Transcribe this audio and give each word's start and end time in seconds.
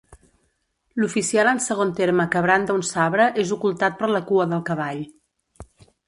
L'oficial 1.01 1.49
en 1.49 1.59
segon 1.65 1.91
terme 1.99 2.25
que 2.35 2.41
branda 2.45 2.77
un 2.79 2.83
sabre 2.91 3.27
és 3.43 3.51
ocultat 3.57 3.99
per 3.99 4.09
la 4.15 4.23
cua 4.31 4.47
del 4.55 4.65
cavall. 4.71 5.05